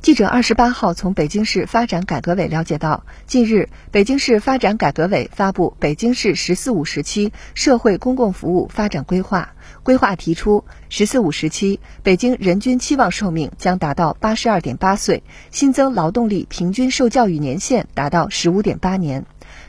[0.00, 9.54] 记者二十八号从北京市发展改革委了解到，近日，北京市发展改革委发布《北京市“十四五”时期社会公共服务发展规划》。
[9.82, 19.26] 规划提出，“十四五”时期，北京人均期望寿命将达到八十二点八岁，新增劳动力平均受教育年限达到十五点八年。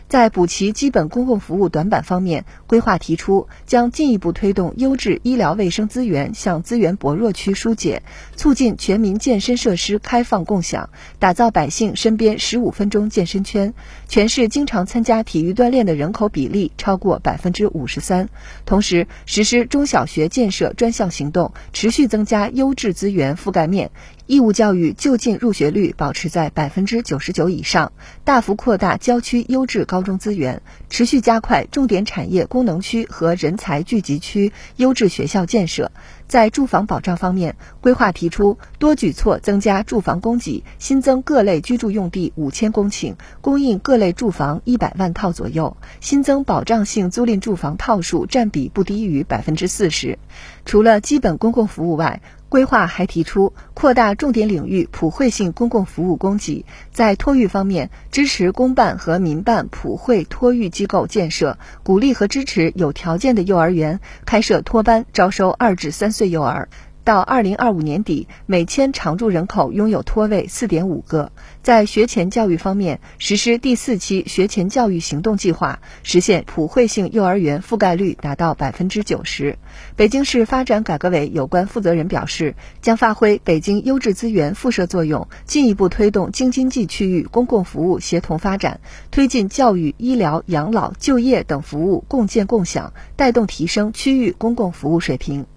[0.10, 8.02] 在补齐基本公共服务短板方面，规划提出将进一步推动优质医疗卫生资源向资源薄弱区疏解，
[8.36, 13.76] 促进全民健身设施开放共享，打造百姓身边十五分钟健身圈。
[14.08, 18.30] 全市经常参加体育锻炼的人口比例超过百分之五十三。
[18.66, 23.92] 同时，实施中小学建设专项行动，持续增加优质资源覆盖面。
[24.26, 27.92] 义务教育就近入学率保持在百分之九十九以上，
[28.24, 35.92] 大幅扩大郊区优质高高中资源，持续加快重点产业功能区和人才聚集区优质学校建设。
[36.30, 50.20] 在住房保障方面，规划提出多举措增加住房供给，新增各类居住用地五千公顷，供应各类住房一百万套左右，新增保障性租赁住房套数占比不低于百分之四十。
[50.66, 66.68] 除了基本公共服务外，规划还提出扩大重点领域普惠性公共服务供给，在托育方面支持公办和民办普惠托育机构建设，鼓励和支持有条件的幼儿园开设托班，招收二至三岁幼儿。
[67.06, 71.32] 到二零二五年底，每千常住人口拥有托位四点五个。
[71.64, 79.58] 在学前教育方面，实施第四期学前教育行动计划，实现普惠性幼儿园覆盖率达到百分之九十。
[79.96, 95.48] 北京市发展改革委有关负责人表示，将发挥北京优质资源辐射作用，进一步推动京津冀区域公共服务协同发展，推进教育、医疗、养老、就业等服务共建共享，带动提升区域公共服务水平。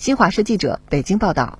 [0.00, 1.58] 新华社记者北京报道。